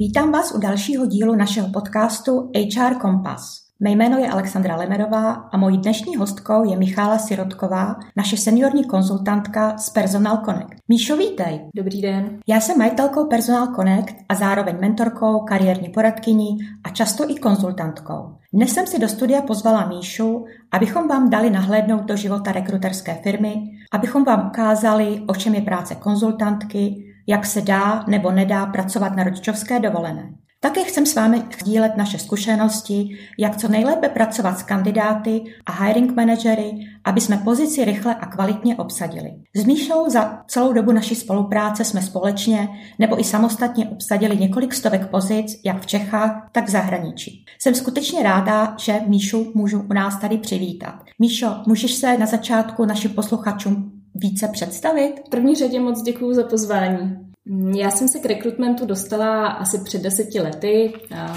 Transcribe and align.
Vítám 0.00 0.32
vás 0.32 0.54
u 0.54 0.58
dalšího 0.58 1.06
dílu 1.06 1.34
našeho 1.34 1.68
podcastu 1.68 2.50
HR 2.54 2.94
Kompass. 3.00 3.60
Mé 3.80 3.90
jméno 3.90 4.18
je 4.18 4.30
Alexandra 4.30 4.76
Lemerová 4.76 5.32
a 5.32 5.56
mojí 5.56 5.78
dnešní 5.78 6.16
hostkou 6.16 6.70
je 6.70 6.76
Michála 6.76 7.18
Sirotková, 7.18 7.96
naše 8.16 8.36
seniorní 8.36 8.84
konzultantka 8.84 9.78
z 9.78 9.90
Personal 9.90 10.42
Connect. 10.44 10.74
Míšo, 10.88 11.16
vítej. 11.16 11.60
Dobrý 11.76 12.02
den. 12.02 12.38
Já 12.46 12.60
jsem 12.60 12.78
majitelkou 12.78 13.26
Personal 13.26 13.74
Connect 13.74 14.14
a 14.28 14.34
zároveň 14.34 14.76
mentorkou, 14.80 15.40
kariérní 15.40 15.88
poradkyní 15.88 16.58
a 16.84 16.88
často 16.88 17.30
i 17.30 17.34
konzultantkou. 17.34 18.36
Dnes 18.52 18.72
jsem 18.72 18.86
si 18.86 18.98
do 18.98 19.08
studia 19.08 19.42
pozvala 19.42 19.86
Míšu, 19.86 20.44
abychom 20.72 21.08
vám 21.08 21.30
dali 21.30 21.50
nahlédnout 21.50 22.04
do 22.04 22.16
života 22.16 22.52
rekruterské 22.52 23.14
firmy, 23.14 23.54
abychom 23.92 24.24
vám 24.24 24.46
ukázali, 24.46 25.22
o 25.26 25.34
čem 25.34 25.54
je 25.54 25.60
práce 25.62 25.94
konzultantky, 25.94 27.09
jak 27.26 27.46
se 27.46 27.60
dá 27.60 28.04
nebo 28.06 28.30
nedá 28.30 28.66
pracovat 28.66 29.16
na 29.16 29.24
rodičovské 29.24 29.80
dovolené. 29.80 30.32
Také 30.62 30.84
chcem 30.84 31.06
s 31.06 31.14
vámi 31.14 31.42
sdílet 31.60 31.96
naše 31.96 32.18
zkušenosti, 32.18 33.18
jak 33.38 33.56
co 33.56 33.68
nejlépe 33.68 34.08
pracovat 34.08 34.58
s 34.58 34.62
kandidáty 34.62 35.42
a 35.66 35.84
hiring 35.84 36.16
manažery, 36.16 36.70
aby 37.04 37.20
jsme 37.20 37.36
pozici 37.36 37.84
rychle 37.84 38.14
a 38.14 38.26
kvalitně 38.26 38.76
obsadili. 38.76 39.30
S 39.56 39.64
Míšou 39.64 40.10
za 40.10 40.42
celou 40.46 40.72
dobu 40.72 40.92
naší 40.92 41.14
spolupráce 41.14 41.84
jsme 41.84 42.02
společně 42.02 42.68
nebo 42.98 43.20
i 43.20 43.24
samostatně 43.24 43.88
obsadili 43.88 44.36
několik 44.36 44.74
stovek 44.74 45.06
pozic, 45.06 45.60
jak 45.64 45.82
v 45.82 45.86
Čechách, 45.86 46.48
tak 46.52 46.66
v 46.66 46.70
zahraničí. 46.70 47.44
Jsem 47.58 47.74
skutečně 47.74 48.22
ráda, 48.22 48.74
že 48.78 49.00
Míšu 49.06 49.52
můžu 49.54 49.80
u 49.80 49.92
nás 49.92 50.20
tady 50.20 50.38
přivítat. 50.38 50.94
Míšo, 51.18 51.56
můžeš 51.66 51.94
se 51.94 52.18
na 52.18 52.26
začátku 52.26 52.84
našim 52.84 53.10
posluchačům 53.10 53.99
více 54.22 54.48
představit? 54.48 55.22
V 55.26 55.28
první 55.30 55.54
řadě 55.54 55.80
moc 55.80 56.02
děkuji 56.02 56.34
za 56.34 56.42
pozvání. 56.42 57.29
Já 57.74 57.90
jsem 57.90 58.08
se 58.08 58.18
k 58.18 58.26
rekrutmentu 58.26 58.86
dostala 58.86 59.46
asi 59.46 59.78
před 59.84 60.02
deseti 60.02 60.40
lety 60.40 60.92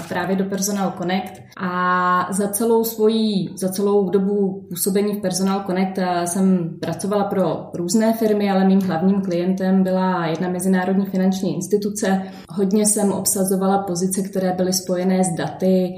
právě 0.08 0.36
do 0.36 0.44
Personal 0.44 0.92
Connect 0.98 1.32
a 1.56 2.32
za 2.32 2.48
celou 2.48 2.84
svoji, 2.84 3.48
za 3.56 3.68
celou 3.68 4.10
dobu 4.10 4.66
působení 4.68 5.14
v 5.14 5.20
Personal 5.20 5.64
Connect 5.66 5.98
jsem 6.24 6.76
pracovala 6.80 7.24
pro 7.24 7.70
různé 7.74 8.12
firmy, 8.12 8.50
ale 8.50 8.64
mým 8.64 8.80
hlavním 8.80 9.22
klientem 9.22 9.82
byla 9.82 10.26
jedna 10.26 10.48
mezinárodní 10.48 11.06
finanční 11.06 11.54
instituce. 11.54 12.22
Hodně 12.48 12.86
jsem 12.86 13.12
obsazovala 13.12 13.78
pozice, 13.82 14.22
které 14.22 14.52
byly 14.52 14.72
spojené 14.72 15.24
s 15.24 15.34
daty 15.38 15.94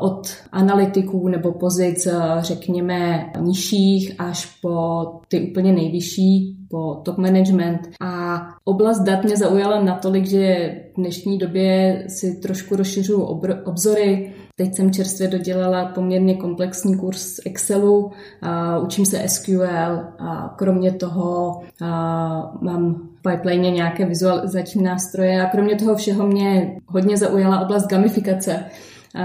od 0.00 0.28
analytiků 0.52 1.28
nebo 1.28 1.52
pozic, 1.52 2.08
řekněme, 2.38 3.26
nižších 3.40 4.14
až 4.18 4.58
po 4.62 5.04
ty 5.28 5.50
úplně 5.50 5.72
nejvyšší 5.72 6.56
po 6.70 7.00
top 7.04 7.18
management 7.18 7.80
a 8.00 8.40
oblast 8.64 9.00
dat 9.00 9.24
mě 9.24 9.36
zaujala 9.36 9.82
natolik, 9.82 10.26
že 10.26 10.74
v 10.92 10.96
dnešní 10.96 11.38
době 11.38 12.04
si 12.08 12.40
trošku 12.40 12.76
rozšiřuju 12.76 13.22
obzory. 13.64 14.32
Teď 14.56 14.76
jsem 14.76 14.92
čerstvě 14.92 15.28
dodělala 15.28 15.84
poměrně 15.84 16.34
komplexní 16.34 16.98
kurz 16.98 17.40
Excelu, 17.46 18.10
a 18.42 18.78
učím 18.78 19.06
se 19.06 19.28
SQL 19.28 20.00
a 20.18 20.54
kromě 20.58 20.92
toho 20.92 21.60
a 21.82 22.58
mám 22.60 22.94
v 22.94 23.30
pipeline 23.30 23.70
nějaké 23.70 24.06
vizualizační 24.06 24.82
nástroje 24.82 25.42
a 25.42 25.50
kromě 25.50 25.76
toho 25.76 25.96
všeho 25.96 26.26
mě 26.26 26.76
hodně 26.86 27.16
zaujala 27.16 27.60
oblast 27.60 27.86
gamifikace 27.86 28.64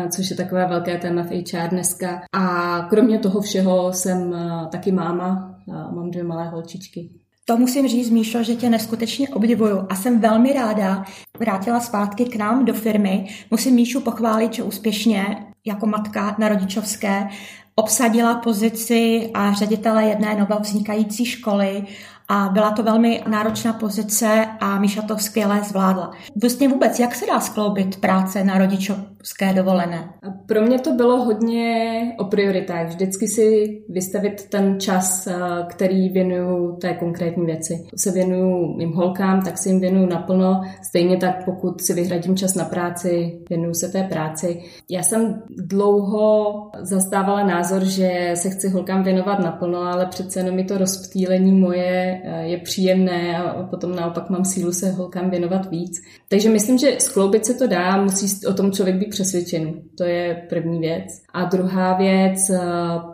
což 0.09 0.29
je 0.29 0.35
takové 0.35 0.67
velké 0.67 0.97
téma 0.97 1.23
v 1.23 1.31
HR 1.31 1.69
dneska. 1.69 2.21
A 2.33 2.79
kromě 2.89 3.19
toho 3.19 3.41
všeho 3.41 3.93
jsem 3.93 4.35
taky 4.71 4.91
máma, 4.91 5.55
mám 5.67 6.11
dvě 6.11 6.23
malé 6.23 6.49
holčičky. 6.49 7.09
To 7.47 7.57
musím 7.57 7.87
říct, 7.87 8.09
Míšo, 8.09 8.43
že 8.43 8.55
tě 8.55 8.69
neskutečně 8.69 9.29
obdivuju 9.29 9.85
a 9.89 9.95
jsem 9.95 10.19
velmi 10.19 10.53
ráda. 10.53 11.05
Vrátila 11.39 11.79
zpátky 11.79 12.25
k 12.25 12.35
nám 12.35 12.65
do 12.65 12.73
firmy. 12.73 13.27
Musím 13.51 13.75
Míšu 13.75 14.01
pochválit, 14.01 14.53
že 14.53 14.63
úspěšně 14.63 15.45
jako 15.65 15.85
matka 15.85 16.35
na 16.39 16.49
rodičovské 16.49 17.27
obsadila 17.75 18.35
pozici 18.35 19.31
a 19.33 19.53
ředitele 19.53 20.05
jedné 20.05 20.35
novovznikající 20.35 21.25
školy 21.25 21.83
a 22.27 22.49
byla 22.53 22.71
to 22.71 22.83
velmi 22.83 23.23
náročná 23.27 23.73
pozice 23.73 24.45
a 24.59 24.79
Míša 24.79 25.01
to 25.01 25.17
skvěle 25.17 25.61
zvládla. 25.63 26.11
Vlastně 26.41 26.67
vůbec, 26.67 26.99
jak 26.99 27.15
se 27.15 27.25
dá 27.25 27.39
skloubit 27.39 28.01
práce 28.01 28.43
na 28.43 28.57
rodičovské 28.57 29.53
dovolené? 29.53 30.09
Pro 30.45 30.61
mě 30.61 30.79
to 30.79 30.91
bylo 30.91 31.25
hodně 31.25 32.15
o 32.17 32.25
prioritách. 32.25 32.87
Vždycky 32.87 33.27
si 33.27 33.77
vystavit 33.89 34.49
ten 34.49 34.79
čas, 34.79 35.27
eh, 35.27 35.33
který 35.67 36.09
věnuju 36.09 36.75
té 36.75 36.93
konkrétní 36.93 37.45
věci. 37.45 37.87
Se 37.95 38.11
věnuju 38.11 38.77
mým 38.77 38.93
holkám, 38.93 39.41
tak 39.41 39.57
si 39.57 39.69
jim 39.69 39.79
věnuju 39.79 40.07
naplno. 40.09 40.61
Stejně 40.81 41.17
tak, 41.17 41.45
pokud 41.45 41.81
si 41.81 41.93
vyhradím 41.93 42.37
čas 42.37 42.55
na 42.55 42.65
práci, 42.65 43.39
věnuju 43.49 43.73
se 43.73 43.87
té 43.87 44.03
práci. 44.03 44.61
Já 44.89 45.03
jsem 45.03 45.43
dlouho 45.49 46.53
zastávala 46.81 47.43
názor, 47.43 47.85
že 47.85 48.31
se 48.33 48.49
chci 48.49 48.69
holkám 48.69 49.03
věnovat 49.03 49.39
naplno, 49.39 49.81
ale 49.81 50.05
přece 50.05 50.39
jenom 50.39 50.55
mi 50.55 50.63
to 50.63 50.77
rozptýlení 50.77 51.51
moje 51.51 52.14
Eh, 52.23 52.47
je 52.47 52.57
příjemné 52.57 53.37
a 53.37 53.63
potom 53.63 53.95
naopak 53.95 54.29
mám 54.29 54.45
sílu 54.45 54.73
se 54.73 54.91
holkám 54.91 55.29
věnovat 55.29 55.71
víc. 55.71 56.01
Takže 56.29 56.49
myslím, 56.49 56.77
že 56.77 56.95
skloubit 56.99 57.45
se 57.45 57.53
to 57.53 57.67
dá, 57.67 58.03
musí 58.03 58.45
o 58.47 58.53
tom 58.53 58.71
člověk 58.71 58.95
být 58.95 59.09
přesvědčený. 59.09 59.81
To 59.97 60.03
je 60.03 60.45
první 60.49 60.79
věc. 60.79 61.05
A 61.33 61.45
druhá 61.45 61.97
věc, 61.97 62.49
eh, 62.49 62.59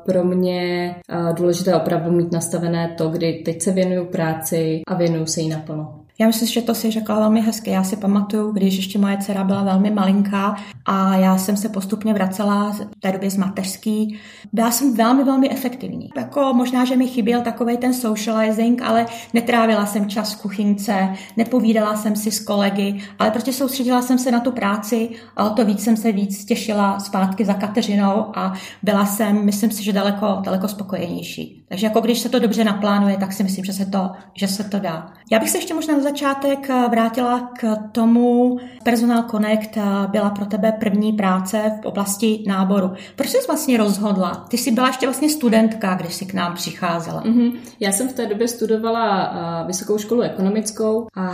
pro 0.05 0.23
mě 0.23 0.95
eh, 1.09 1.33
důležité 1.33 1.75
opravdu 1.75 2.11
mít 2.11 2.31
nastavené 2.31 2.95
to, 2.97 3.09
kdy 3.09 3.33
teď 3.45 3.61
se 3.61 3.71
věnuju 3.71 4.05
práci 4.05 4.81
a 4.87 4.95
věnuju 4.95 5.25
se 5.25 5.41
jí 5.41 5.49
naplno. 5.49 6.00
Já 6.21 6.27
myslím, 6.27 6.47
že 6.47 6.61
to 6.61 6.75
si 6.75 6.91
řekla 6.91 7.19
velmi 7.19 7.41
hezky. 7.41 7.69
Já 7.69 7.83
si 7.83 7.97
pamatuju, 7.97 8.51
když 8.51 8.75
ještě 8.75 8.99
moje 8.99 9.17
dcera 9.17 9.43
byla 9.43 9.63
velmi 9.63 9.91
malinká 9.91 10.55
a 10.85 11.15
já 11.15 11.37
jsem 11.37 11.57
se 11.57 11.69
postupně 11.69 12.13
vracela 12.13 12.71
v 12.71 12.99
té 12.99 13.11
době 13.11 13.29
z 13.29 13.37
mateřský. 13.37 14.19
Byla 14.53 14.71
jsem 14.71 14.95
velmi, 14.95 15.23
velmi 15.23 15.49
efektivní. 15.49 16.09
Jako 16.17 16.53
možná, 16.53 16.85
že 16.85 16.95
mi 16.95 17.07
chyběl 17.07 17.41
takový 17.41 17.77
ten 17.77 17.93
socializing, 17.93 18.81
ale 18.81 19.05
netrávila 19.33 19.85
jsem 19.85 20.09
čas 20.09 20.33
v 20.33 20.41
kuchynce, 20.41 21.09
nepovídala 21.37 21.95
jsem 21.95 22.15
si 22.15 22.31
s 22.31 22.39
kolegy, 22.39 23.01
ale 23.19 23.31
prostě 23.31 23.53
soustředila 23.53 24.01
jsem 24.01 24.17
se 24.17 24.31
na 24.31 24.39
tu 24.39 24.51
práci 24.51 25.09
a 25.37 25.49
o 25.51 25.55
to 25.55 25.65
víc 25.65 25.83
jsem 25.83 25.97
se 25.97 26.11
víc 26.11 26.45
těšila 26.45 26.99
zpátky 26.99 27.45
za 27.45 27.53
Kateřinou 27.53 28.37
a 28.37 28.53
byla 28.83 29.05
jsem, 29.05 29.45
myslím 29.45 29.71
si, 29.71 29.83
že 29.83 29.93
daleko, 29.93 30.37
daleko 30.43 30.67
spokojenější. 30.67 31.65
Takže 31.69 31.85
jako 31.85 32.01
když 32.01 32.19
se 32.19 32.29
to 32.29 32.39
dobře 32.39 32.63
naplánuje, 32.63 33.17
tak 33.17 33.33
si 33.33 33.43
myslím, 33.43 33.65
že 33.65 33.73
se 33.73 33.85
to, 33.85 34.11
že 34.33 34.47
se 34.47 34.63
to 34.63 34.79
dá. 34.79 35.13
Já 35.31 35.39
bych 35.39 35.49
se 35.49 35.57
ještě 35.57 35.73
možná 35.73 35.97
na 35.97 36.10
začátek 36.11 36.69
eh, 36.69 36.89
vrátila 36.89 37.51
k 37.59 37.75
tomu, 37.91 38.57
Personal 38.83 39.23
Connect 39.23 39.77
eh, 39.77 39.81
byla 40.11 40.29
pro 40.29 40.45
tebe 40.45 40.71
první 40.71 41.13
práce 41.13 41.71
v 41.81 41.85
oblasti 41.85 42.43
náboru. 42.47 42.91
Proč 43.15 43.29
jsi 43.29 43.37
vlastně 43.47 43.77
rozhodla? 43.77 44.45
Ty 44.49 44.57
jsi 44.57 44.71
byla 44.71 44.87
ještě 44.87 45.05
vlastně 45.05 45.29
studentka, 45.29 45.95
když 45.95 46.13
jsi 46.13 46.25
k 46.25 46.33
nám 46.33 46.55
přicházela. 46.55 47.23
Mm-hmm. 47.23 47.53
Já 47.79 47.91
jsem 47.91 48.09
v 48.09 48.13
té 48.13 48.25
době 48.25 48.47
studovala 48.47 49.31
uh, 49.31 49.67
vysokou 49.67 49.97
školu 49.97 50.21
ekonomickou 50.21 51.07
a 51.15 51.25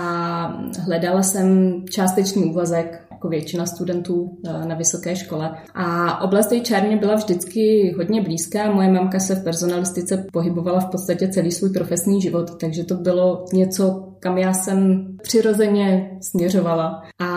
hledala 0.85 1.23
jsem 1.23 1.81
částečný 1.89 2.45
úvazek 2.45 3.07
jako 3.11 3.29
většina 3.29 3.65
studentů 3.65 4.37
na 4.67 4.75
vysoké 4.75 5.15
škole. 5.15 5.57
A 5.75 6.21
oblast 6.21 6.53
čárně 6.63 6.97
byla 6.97 7.15
vždycky 7.15 7.93
hodně 7.97 8.21
blízká. 8.21 8.71
Moje 8.71 8.91
mamka 8.91 9.19
se 9.19 9.35
v 9.35 9.43
personalistice 9.43 10.25
pohybovala 10.33 10.79
v 10.79 10.89
podstatě 10.89 11.27
celý 11.27 11.51
svůj 11.51 11.69
profesní 11.69 12.21
život, 12.21 12.59
takže 12.59 12.83
to 12.83 12.95
bylo 12.95 13.45
něco, 13.53 14.06
kam 14.19 14.37
já 14.37 14.53
jsem 14.53 15.07
přirozeně 15.21 16.11
směřovala. 16.21 17.03
A 17.19 17.27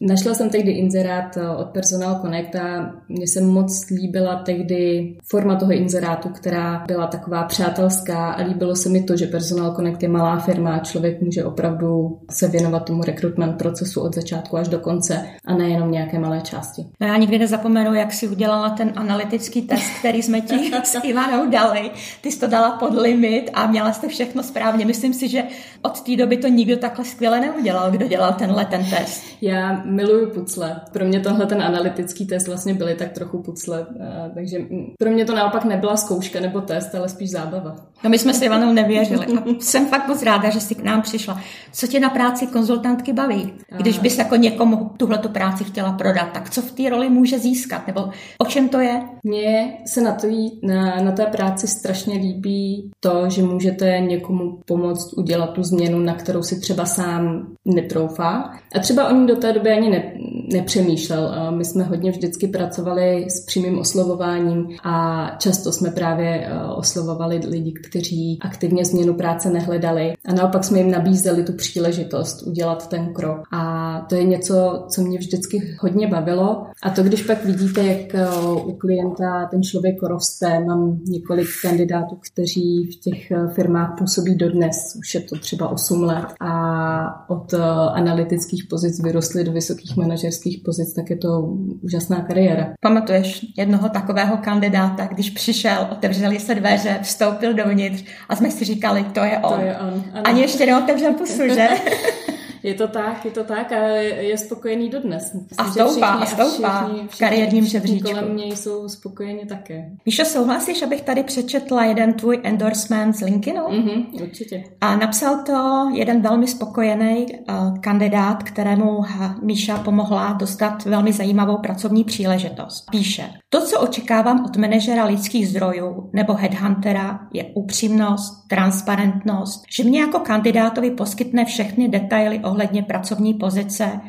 našla 0.00 0.34
jsem 0.34 0.50
tehdy 0.50 0.70
inzerát 0.70 1.36
eh, 1.36 1.48
od 1.48 1.66
Personal 1.66 2.20
Connect 2.20 2.56
a 2.56 2.94
mně 3.08 3.28
se 3.28 3.40
moc 3.40 3.90
líbila 3.90 4.36
tehdy 4.36 5.14
forma 5.30 5.56
toho 5.56 5.72
inzerátu, 5.72 6.28
která 6.28 6.84
byla 6.86 7.06
taková 7.06 7.44
přátelská 7.44 8.32
a 8.32 8.42
líbilo 8.42 8.76
se 8.76 8.88
mi 8.88 9.02
to, 9.02 9.16
že 9.16 9.26
Personal 9.26 9.74
Connect 9.74 10.02
je 10.02 10.08
malá 10.08 10.38
firma 10.38 10.74
a 10.74 10.84
člověk 10.84 11.22
může 11.22 11.44
opravdu 11.44 12.18
se 12.30 12.48
věnovat 12.48 12.84
tomu 12.84 13.02
rekrutment 13.02 13.58
procesu 13.58 14.00
od 14.00 14.14
začátku 14.14 14.56
až 14.56 14.68
do 14.68 14.78
konce 14.78 15.26
a 15.46 15.54
nejenom 15.54 15.90
nějaké 15.90 16.18
malé 16.18 16.40
části. 16.40 16.86
No 17.00 17.06
já 17.06 17.16
nikdy 17.16 17.38
nezapomenu, 17.38 17.94
jak 17.94 18.12
si 18.12 18.28
udělala 18.28 18.70
ten 18.70 18.92
analytický 18.96 19.62
test, 19.62 19.98
který 19.98 20.22
jsme 20.22 20.40
ti 20.40 20.70
s 20.84 20.98
Ivanou 21.04 21.50
dali. 21.50 21.90
Ty 22.20 22.32
jsi 22.32 22.40
to 22.40 22.46
dala 22.46 22.70
pod 22.70 22.94
limit 22.94 23.50
a 23.54 23.66
měla 23.66 23.92
jste 23.92 24.08
všechno 24.08 24.42
správně. 24.42 24.86
Myslím 24.86 25.14
si, 25.14 25.28
že 25.28 25.42
od 25.82 26.03
té 26.04 26.16
doby 26.16 26.36
to 26.36 26.48
nikdo 26.48 26.76
takhle 26.76 27.04
skvěle 27.04 27.40
neudělal, 27.40 27.90
kdo 27.90 28.08
dělal 28.08 28.32
tenhle 28.32 28.64
ten 28.64 28.86
test. 28.90 29.24
Já 29.40 29.82
miluju 29.84 30.30
pucle. 30.30 30.80
Pro 30.92 31.04
mě 31.04 31.20
tohle 31.20 31.46
ten 31.46 31.62
analytický 31.62 32.26
test 32.26 32.46
vlastně 32.48 32.74
byly 32.74 32.94
tak 32.94 33.12
trochu 33.12 33.42
pucle, 33.42 33.86
takže 34.34 34.58
pro 34.98 35.10
mě 35.10 35.24
to 35.24 35.34
naopak 35.34 35.64
nebyla 35.64 35.96
zkouška 35.96 36.40
nebo 36.40 36.60
test, 36.60 36.94
ale 36.94 37.08
spíš 37.08 37.30
zábava. 37.30 37.76
No 38.04 38.10
my 38.10 38.18
jsme 38.18 38.34
si 38.34 38.44
Ivanou 38.44 38.72
nevěřili. 38.72 39.26
A 39.26 39.42
jsem 39.60 39.86
fakt 39.86 40.08
moc 40.08 40.22
ráda, 40.22 40.50
že 40.50 40.60
jsi 40.60 40.74
k 40.74 40.82
nám 40.82 41.02
přišla. 41.02 41.40
Co 41.72 41.86
tě 41.86 42.00
na 42.00 42.10
práci 42.10 42.46
konzultantky 42.46 43.12
baví? 43.12 43.52
Když 43.76 43.98
bys 43.98 44.18
jako 44.18 44.36
někomu 44.36 44.90
tuhle 44.96 45.18
práci 45.18 45.64
chtěla 45.64 45.92
prodat, 45.92 46.32
tak 46.32 46.50
co 46.50 46.62
v 46.62 46.72
té 46.72 46.90
roli 46.90 47.10
může 47.10 47.38
získat? 47.38 47.86
Nebo 47.86 48.10
o 48.38 48.44
čem 48.44 48.68
to 48.68 48.80
je? 48.80 49.02
Mně 49.24 49.72
se 49.86 50.00
na, 50.00 50.12
to, 50.12 50.26
na, 50.62 50.96
na 51.02 51.12
té 51.12 51.26
práci 51.26 51.66
strašně 51.66 52.14
líbí 52.14 52.90
to, 53.00 53.30
že 53.30 53.42
můžete 53.42 54.00
někomu 54.00 54.58
pomoct 54.66 55.12
udělat 55.12 55.50
tu 55.52 55.62
změnu, 55.62 55.93
na 55.98 56.14
kterou 56.14 56.42
si 56.42 56.60
třeba 56.60 56.86
sám 56.86 57.46
netroufá. 57.64 58.50
A 58.74 58.78
třeba 58.78 59.08
o 59.08 59.14
ní 59.14 59.26
do 59.26 59.36
té 59.36 59.52
doby 59.52 59.70
ani 59.70 59.90
ne, 59.90 60.12
nepřemýšlel. 60.52 61.50
My 61.50 61.64
jsme 61.64 61.84
hodně 61.84 62.10
vždycky 62.10 62.48
pracovali 62.48 63.26
s 63.30 63.46
přímým 63.46 63.78
oslovováním 63.78 64.68
a 64.84 65.26
často 65.38 65.72
jsme 65.72 65.90
právě 65.90 66.28
e, 66.28 66.64
oslovovali 66.64 67.40
lidi, 67.48 67.72
kteří 67.72 68.38
aktivně 68.40 68.84
změnu 68.84 69.14
práce 69.14 69.50
nehledali 69.50 70.12
a 70.24 70.32
naopak 70.34 70.64
jsme 70.64 70.78
jim 70.78 70.90
nabízeli 70.90 71.44
tu 71.44 71.52
příležitost 71.52 72.42
udělat 72.42 72.88
ten 72.88 73.12
krok. 73.12 73.40
A 73.52 74.00
to 74.08 74.14
je 74.14 74.24
něco, 74.24 74.86
co 74.88 75.02
mě 75.02 75.18
vždycky 75.18 75.76
hodně 75.80 76.06
bavilo. 76.08 76.66
A 76.82 76.90
to, 76.90 77.02
když 77.02 77.22
pak 77.22 77.44
vidíte, 77.44 77.84
jak 77.84 78.14
e, 78.14 78.26
u 78.64 78.72
klienta 78.72 79.48
ten 79.50 79.62
člověk 79.62 80.02
roste, 80.02 80.60
mám 80.60 81.00
několik 81.04 81.48
kandidátů, 81.62 82.18
kteří 82.32 82.90
v 82.92 83.00
těch 83.00 83.30
e, 83.30 83.48
firmách 83.54 83.98
působí 83.98 84.34
dodnes, 84.34 84.76
už 84.98 85.14
je 85.14 85.20
to 85.20 85.38
třeba 85.38 85.68
8 85.84 86.02
let 86.02 86.26
a 86.40 87.30
od 87.30 87.54
analytických 87.94 88.64
pozic 88.70 89.02
vyrostly 89.02 89.44
do 89.44 89.52
vysokých 89.52 89.96
manažerských 89.96 90.62
pozic, 90.64 90.94
tak 90.94 91.10
je 91.10 91.16
to 91.16 91.40
úžasná 91.82 92.20
kariéra. 92.20 92.66
Pamatuješ 92.80 93.46
jednoho 93.58 93.88
takového 93.88 94.36
kandidáta, 94.36 95.06
když 95.06 95.30
přišel, 95.30 95.88
otevřeli 95.92 96.40
se 96.40 96.54
dveře, 96.54 96.98
vstoupil 97.02 97.54
dovnitř 97.54 98.04
a 98.28 98.36
jsme 98.36 98.50
si 98.50 98.64
říkali, 98.64 99.04
to 99.04 99.20
je 99.20 99.38
on. 99.38 99.54
To 99.54 99.60
je 99.60 99.78
on. 99.78 100.04
Ano. 100.12 100.22
Ani 100.24 100.40
ještě 100.40 100.66
neotevřel 100.66 101.14
pusu, 101.14 101.48
že? 101.48 101.68
Je 102.64 102.74
to 102.74 102.88
tak, 102.88 103.24
je 103.24 103.30
to 103.30 103.44
tak 103.44 103.72
a 103.72 103.76
je 103.76 104.38
spokojený 104.38 104.88
dodnes. 104.88 105.32
Myslím, 105.34 105.48
a 105.58 105.70
stoupá, 105.70 106.06
a 106.06 106.26
stoupá 106.26 106.90
v 107.08 107.18
kariérním 107.18 107.66
žebříčku. 107.66 108.10
kolem 108.10 108.36
něj 108.36 108.56
jsou 108.56 108.88
spokojeni 108.88 109.46
také. 109.46 109.90
Míšo, 110.06 110.24
souhlasíš, 110.24 110.82
abych 110.82 111.02
tady 111.02 111.22
přečetla 111.22 111.84
jeden 111.84 112.12
tvůj 112.12 112.40
endorsement 112.42 113.12
z 113.12 113.20
LinkedInu? 113.20 113.64
Mm-hmm, 113.64 114.22
určitě. 114.22 114.64
A 114.80 114.96
napsal 114.96 115.42
to 115.46 115.90
jeden 115.94 116.22
velmi 116.22 116.46
spokojený 116.46 117.26
uh, 117.26 117.78
kandidát, 117.78 118.42
kterému 118.42 119.00
Míša 119.42 119.78
pomohla 119.78 120.32
dostat 120.32 120.84
velmi 120.84 121.12
zajímavou 121.12 121.58
pracovní 121.58 122.04
příležitost. 122.04 122.84
Píše, 122.90 123.30
to, 123.48 123.60
co 123.60 123.80
očekávám 123.80 124.44
od 124.44 124.56
manažera 124.56 125.04
lidských 125.04 125.48
zdrojů 125.48 126.10
nebo 126.12 126.34
headhuntera, 126.34 127.20
je 127.32 127.44
upřímnost, 127.54 128.48
transparentnost, 128.48 129.62
že 129.76 129.84
mě 129.84 130.00
jako 130.00 130.18
kandidátovi 130.18 130.90
poskytne 130.90 131.44
všechny 131.44 131.88
detaily 131.88 132.40
ohledně 132.54 132.82
pracovní 132.82 133.34
pozice, 133.34 134.00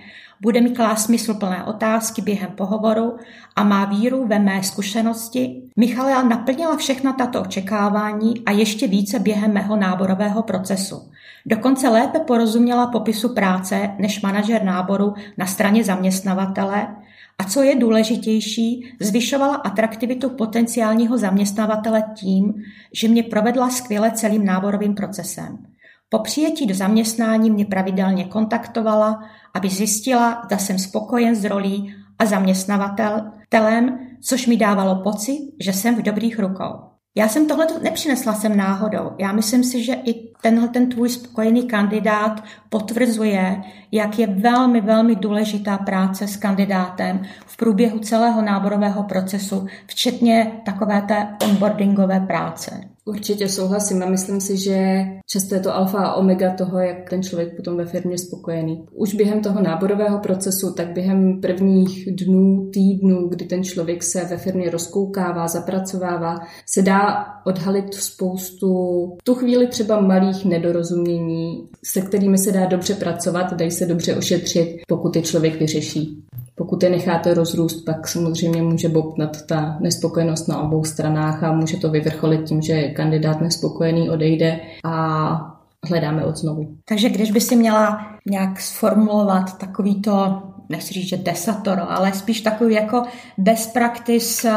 bude 0.42 0.62
mi 0.62 0.70
klást 0.70 1.04
smysluplné 1.04 1.64
otázky 1.64 2.22
během 2.22 2.52
pohovoru 2.52 3.18
a 3.56 3.64
má 3.64 3.86
víru 3.86 4.28
ve 4.28 4.40
mé 4.40 4.64
zkušenosti. 4.64 5.62
Michaela 5.78 6.24
naplnila 6.24 6.78
všechna 6.78 7.14
tato 7.14 7.42
očekávání 7.42 8.34
a 8.46 8.52
ještě 8.52 8.88
více 8.88 9.20
během 9.20 9.54
mého 9.54 9.76
náborového 9.76 10.44
procesu. 10.44 11.12
Dokonce 11.46 11.90
lépe 11.90 12.20
porozuměla 12.20 12.88
popisu 12.88 13.34
práce 13.34 13.90
než 14.00 14.22
manažer 14.22 14.64
náboru 14.64 15.14
na 15.38 15.46
straně 15.46 15.84
zaměstnavatele 15.84 16.88
a 17.38 17.44
co 17.44 17.64
je 17.64 17.76
důležitější, 17.76 18.96
zvyšovala 19.02 19.56
atraktivitu 19.56 20.30
potenciálního 20.30 21.18
zaměstnavatele 21.18 22.04
tím, 22.16 22.54
že 22.94 23.08
mě 23.08 23.24
provedla 23.24 23.70
skvěle 23.70 24.12
celým 24.12 24.46
náborovým 24.46 24.96
procesem. 24.96 25.58
Po 26.10 26.20
přijetí 26.20 26.66
do 26.66 26.76
zaměstnání 26.76 27.52
mě 27.52 27.66
pravidelně 27.66 28.26
kontaktovala, 28.26 29.24
aby 29.54 29.70
zjistila, 29.70 30.42
zda 30.46 30.58
jsem 30.58 30.80
spokojen 30.80 31.36
s 31.36 31.44
rolí 31.44 31.96
a 32.20 32.26
zaměstnavatelem, 32.26 34.00
což 34.22 34.48
mi 34.48 34.58
dávalo 34.58 34.96
pocit, 34.96 35.40
že 35.62 35.74
jsem 35.74 35.96
v 35.96 36.02
dobrých 36.02 36.40
rukou. 36.40 36.96
Já 37.18 37.28
jsem 37.28 37.48
tohle 37.48 37.68
nepřinesla 37.82 38.34
sem 38.34 38.58
náhodou. 38.58 39.12
Já 39.20 39.32
myslím 39.32 39.64
si, 39.64 39.84
že 39.84 39.94
i 39.94 40.34
tenhle 40.42 40.68
ten 40.68 40.90
tvůj 40.90 41.10
spokojený 41.10 41.68
kandidát 41.68 42.44
potvrzuje, 42.70 43.64
jak 43.92 44.20
je 44.20 44.28
velmi, 44.28 44.82
velmi 44.82 45.16
důležitá 45.16 45.78
práce 45.78 46.28
s 46.28 46.38
kandidátem 46.38 47.22
v 47.46 47.58
průběhu 47.58 48.00
celého 48.00 48.42
náborového 48.42 49.04
procesu, 49.04 49.68
včetně 49.88 50.52
takové 50.66 51.02
té 51.02 51.28
onboardingové 51.44 52.20
práce. 52.20 52.95
Určitě 53.08 53.50
souhlasím 53.50 54.04
a 54.04 54.10
myslím 54.10 54.42
si, 54.42 54.58
že 54.58 55.06
často 55.28 55.56
je 55.56 55.62
to 55.62 55.76
alfa 55.76 55.98
a 55.98 56.16
omega 56.16 56.54
toho, 56.54 56.80
jak 56.80 57.10
ten 57.10 57.24
člověk 57.24 57.56
potom 57.56 57.78
ve 57.78 57.86
firmě 57.86 58.18
spokojený. 58.18 58.86
Už 58.92 59.16
během 59.16 59.42
toho 59.42 59.62
náborového 59.62 60.20
procesu, 60.20 60.74
tak 60.74 60.94
během 60.94 61.42
prvních 61.42 62.16
dnů, 62.16 62.70
týdnů, 62.74 63.28
kdy 63.28 63.46
ten 63.46 63.64
člověk 63.64 64.04
se 64.04 64.26
ve 64.26 64.38
firmě 64.38 64.70
rozkoukává, 64.70 65.48
zapracovává, 65.48 66.40
se 66.66 66.82
dá 66.82 67.26
odhalit 67.46 67.94
spoustu, 67.94 68.68
tu 69.24 69.36
chvíli 69.36 69.68
třeba 69.68 70.02
malých 70.02 70.46
nedorozumění, 70.46 71.70
se 71.86 72.02
kterými 72.02 72.38
se 72.38 72.52
dá 72.52 72.66
dobře 72.66 72.94
pracovat, 72.96 73.54
dají 73.54 73.72
se 73.72 73.86
dobře 73.86 74.16
ošetřit, 74.16 74.78
pokud 74.88 75.16
je 75.16 75.22
člověk 75.22 75.60
vyřeší. 75.60 76.24
Pokud 76.56 76.84
je 76.84 76.90
necháte 76.90 77.34
rozrůst, 77.34 77.86
pak 77.86 78.08
samozřejmě 78.08 78.62
může 78.62 78.90
bobtnat 78.90 79.46
ta 79.46 79.78
nespokojenost 79.82 80.48
na 80.48 80.62
obou 80.62 80.84
stranách 80.84 81.44
a 81.44 81.52
může 81.52 81.78
to 81.78 81.90
vyvrcholit 81.90 82.44
tím, 82.44 82.62
že 82.62 82.90
kandidát 82.90 83.42
nespokojený 83.42 84.10
odejde 84.10 84.60
a 84.86 85.56
hledáme 85.88 86.26
od 86.26 86.38
znovu. 86.38 86.78
Takže 86.90 87.10
když 87.10 87.32
by 87.32 87.42
si 87.42 87.56
měla 87.56 88.08
nějak 88.26 88.60
sformulovat 88.60 89.58
takovýto 89.58 90.42
nechci 90.70 90.94
říct, 90.94 91.10
že 91.10 91.18
desatoro, 91.18 91.92
ale 91.92 92.14
spíš 92.14 92.42
takový 92.42 92.76
jako 92.76 93.04
best 93.38 93.74
practice 93.74 94.52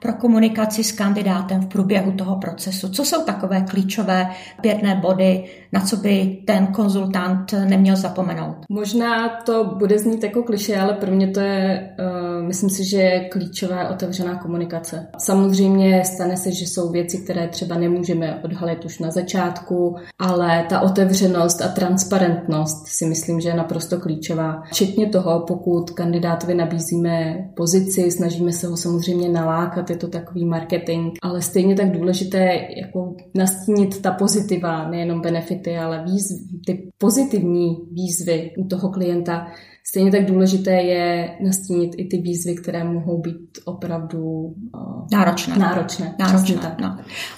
pro 0.00 0.12
komunikaci 0.12 0.84
s 0.84 0.92
kandidátem 0.92 1.60
v 1.60 1.66
průběhu 1.66 2.12
toho 2.12 2.36
procesu. 2.36 2.88
Co 2.88 3.04
jsou 3.04 3.24
takové 3.24 3.60
klíčové 3.60 4.30
pěkné 4.60 4.94
body, 4.94 5.44
na 5.72 5.80
co 5.80 5.96
by 5.96 6.38
ten 6.46 6.66
konzultant 6.66 7.54
neměl 7.64 7.96
zapomenout? 7.96 8.56
Možná 8.70 9.28
to 9.28 9.64
bude 9.64 9.98
znít 9.98 10.24
jako 10.24 10.42
kliše, 10.42 10.80
ale 10.80 10.92
pro 10.94 11.10
mě 11.10 11.28
to 11.28 11.40
je, 11.40 11.90
uh, 11.98 12.46
myslím 12.46 12.70
si, 12.70 12.84
že 12.84 12.96
je 12.96 13.28
klíčová 13.28 13.88
otevřená 13.88 14.34
komunikace. 14.34 15.08
Samozřejmě 15.18 16.04
stane 16.04 16.36
se, 16.36 16.52
že 16.52 16.66
jsou 16.66 16.90
věci, 16.92 17.18
které 17.18 17.48
třeba 17.48 17.76
nemůžeme 17.76 18.40
odhalit 18.44 18.84
už 18.84 18.98
na 18.98 19.10
začátku, 19.10 19.96
ale 20.18 20.66
ta 20.68 20.80
otevřenost 20.80 21.62
a 21.62 21.68
transparentnost 21.68 22.86
si 22.86 23.06
myslím, 23.06 23.40
že 23.40 23.48
je 23.48 23.54
naprosto 23.54 24.00
klíčová. 24.00 24.62
Včetně 24.70 25.08
toho, 25.08 25.40
pokud 25.48 25.90
kandidátovi 25.90 26.54
nabízíme 26.54 27.48
pozici, 27.56 28.10
snažíme 28.10 28.52
se 28.52 28.66
ho 28.66 28.76
samozřejmě 28.76 29.28
nalákat, 29.28 29.90
je 29.90 29.96
to 29.96 30.08
takový 30.08 30.44
marketing, 30.44 31.12
ale 31.22 31.42
stejně 31.42 31.74
tak 31.74 31.90
důležité 31.90 32.58
jako 32.82 33.14
nastínit 33.34 34.02
ta 34.02 34.12
pozitiva, 34.12 34.90
nejenom 34.90 35.20
benefity, 35.20 35.78
ale 35.78 36.04
výzvy, 36.04 36.58
ty 36.66 36.90
pozitivní 36.98 37.76
výzvy 37.92 38.50
u 38.58 38.64
toho 38.64 38.88
klienta, 38.88 39.46
Stejně 39.90 40.10
tak 40.10 40.24
důležité 40.24 40.70
je 40.70 41.36
nastínit 41.40 41.90
i 41.96 42.04
ty 42.04 42.18
výzvy, 42.18 42.54
které 42.54 42.84
mohou 42.84 43.20
být 43.20 43.58
opravdu 43.64 44.20
uh, 44.20 45.06
náročné. 45.12 45.56
Náročné. 45.56 46.14
náročné 46.18 46.56
tak. 46.56 46.80
No. 46.80 46.86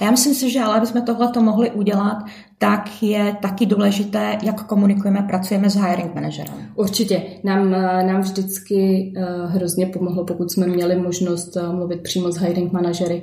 A 0.01 0.05
já 0.05 0.11
myslím 0.11 0.35
si, 0.35 0.51
že 0.51 0.61
ale 0.61 0.77
abychom 0.77 1.03
tohle 1.03 1.29
to 1.29 1.43
mohli 1.43 1.71
udělat, 1.71 2.19
tak 2.63 3.03
je 3.03 3.37
taky 3.43 3.67
důležité, 3.67 4.39
jak 4.43 4.67
komunikujeme, 4.67 5.23
pracujeme 5.23 5.71
s 5.71 5.77
hiring 5.77 6.15
manažerem. 6.15 6.55
Určitě. 6.75 7.23
Nám, 7.45 7.71
nám 8.07 8.21
vždycky 8.21 9.13
uh, 9.17 9.51
hrozně 9.51 9.87
pomohlo, 9.87 10.25
pokud 10.25 10.53
jsme 10.53 10.67
měli 10.67 10.97
možnost 10.97 11.57
uh, 11.57 11.75
mluvit 11.75 12.03
přímo 12.03 12.33
s 12.33 12.37
hiring 12.37 12.73
manažery. 12.73 13.23